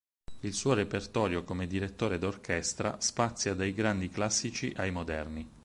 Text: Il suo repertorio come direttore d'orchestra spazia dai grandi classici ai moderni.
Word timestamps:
Il 0.39 0.55
suo 0.55 0.73
repertorio 0.73 1.43
come 1.43 1.67
direttore 1.67 2.17
d'orchestra 2.17 2.99
spazia 2.99 3.53
dai 3.53 3.71
grandi 3.71 4.09
classici 4.09 4.73
ai 4.77 4.89
moderni. 4.89 5.47